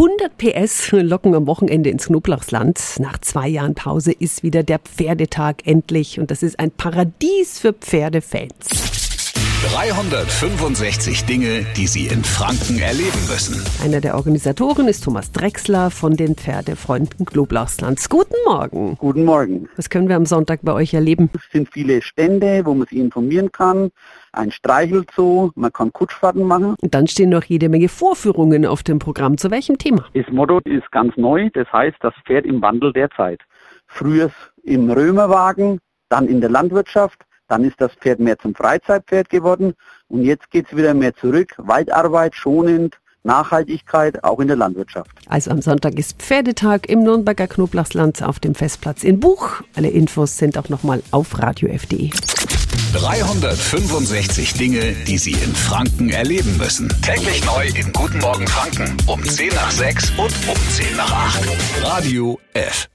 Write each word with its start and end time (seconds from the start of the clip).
100 0.00 0.38
PS 0.38 0.92
locken 0.92 1.34
am 1.34 1.46
Wochenende 1.46 1.90
ins 1.90 2.06
Knoblauchsland. 2.06 2.80
Nach 3.00 3.18
zwei 3.18 3.48
Jahren 3.48 3.74
Pause 3.74 4.12
ist 4.12 4.42
wieder 4.42 4.62
der 4.62 4.78
Pferdetag 4.78 5.66
endlich 5.66 6.18
und 6.18 6.30
das 6.30 6.42
ist 6.42 6.58
ein 6.58 6.70
Paradies 6.70 7.58
für 7.58 7.74
Pferdefans. 7.74 8.89
365 9.62 11.26
Dinge, 11.26 11.66
die 11.76 11.86
Sie 11.86 12.06
in 12.06 12.24
Franken 12.24 12.78
erleben 12.78 13.20
müssen. 13.28 13.62
Einer 13.84 14.00
der 14.00 14.14
Organisatoren 14.14 14.88
ist 14.88 15.04
Thomas 15.04 15.32
Drechsler 15.32 15.90
von 15.90 16.16
den 16.16 16.34
Pferdefreunden 16.34 17.26
Knoblauchslands. 17.26 18.08
Guten 18.08 18.36
Morgen. 18.46 18.96
Guten 18.96 19.26
Morgen. 19.26 19.68
Was 19.76 19.90
können 19.90 20.08
wir 20.08 20.16
am 20.16 20.24
Sonntag 20.24 20.60
bei 20.62 20.72
euch 20.72 20.94
erleben? 20.94 21.28
Es 21.34 21.42
sind 21.52 21.68
viele 21.70 22.00
Stände, 22.00 22.64
wo 22.64 22.72
man 22.72 22.86
sich 22.86 22.96
informieren 22.96 23.52
kann. 23.52 23.90
Ein 24.32 24.50
Streichelzoo, 24.50 25.50
man 25.56 25.70
kann 25.74 25.92
Kutschfahrten 25.92 26.44
machen. 26.44 26.74
Und 26.80 26.94
dann 26.94 27.06
stehen 27.06 27.28
noch 27.28 27.44
jede 27.44 27.68
Menge 27.68 27.90
Vorführungen 27.90 28.64
auf 28.64 28.82
dem 28.82 28.98
Programm. 28.98 29.36
Zu 29.36 29.50
welchem 29.50 29.76
Thema? 29.76 30.06
Das 30.14 30.26
Motto 30.30 30.60
ist 30.64 30.90
ganz 30.90 31.14
neu, 31.18 31.50
das 31.52 31.70
heißt 31.70 31.98
das 32.00 32.14
Pferd 32.24 32.46
im 32.46 32.62
Wandel 32.62 32.94
der 32.94 33.10
Zeit. 33.10 33.42
Früher 33.86 34.30
im 34.62 34.90
Römerwagen, 34.90 35.80
dann 36.08 36.28
in 36.28 36.40
der 36.40 36.48
Landwirtschaft, 36.48 37.26
dann 37.50 37.64
ist 37.64 37.80
das 37.80 37.92
Pferd 37.92 38.20
mehr 38.20 38.38
zum 38.38 38.54
Freizeitpferd 38.54 39.28
geworden 39.28 39.74
und 40.08 40.22
jetzt 40.22 40.50
geht 40.50 40.66
es 40.70 40.76
wieder 40.76 40.94
mehr 40.94 41.14
zurück. 41.14 41.54
Weitarbeit, 41.58 42.34
schonend, 42.34 42.96
Nachhaltigkeit, 43.22 44.24
auch 44.24 44.40
in 44.40 44.48
der 44.48 44.56
Landwirtschaft. 44.56 45.10
Also 45.26 45.50
am 45.50 45.60
Sonntag 45.60 45.98
ist 45.98 46.22
Pferdetag 46.22 46.88
im 46.88 47.02
Nürnberger 47.02 47.48
Knoblauchsland 47.48 48.22
auf 48.22 48.38
dem 48.38 48.54
Festplatz 48.54 49.04
in 49.04 49.20
Buch. 49.20 49.62
Alle 49.74 49.88
Infos 49.88 50.38
sind 50.38 50.56
auch 50.56 50.68
nochmal 50.68 51.02
auf 51.10 51.38
radiof.de. 51.38 52.10
365 52.94 54.54
Dinge, 54.54 54.94
die 55.06 55.18
Sie 55.18 55.32
in 55.32 55.54
Franken 55.54 56.10
erleben 56.10 56.56
müssen. 56.56 56.88
Täglich 57.02 57.44
neu 57.44 57.66
in 57.66 57.92
Guten 57.92 58.18
Morgen 58.18 58.46
Franken 58.46 58.96
um 59.06 59.22
10 59.22 59.48
nach 59.54 59.70
6 59.70 60.10
und 60.10 60.32
um 60.48 60.56
10 60.70 60.96
nach 60.96 61.12
8. 61.12 61.48
Radio 61.82 62.40
F. 62.54 62.88